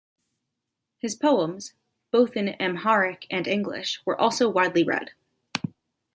His 0.97 1.13
poems, 1.13 1.75
both 2.09 2.35
in 2.35 2.55
Amharic 2.59 3.27
and 3.29 3.45
English, 3.47 4.01
were 4.03 4.19
also 4.19 4.49
widely 4.49 4.83
read. 4.83 5.11